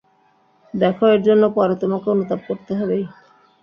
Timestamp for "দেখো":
0.73-1.03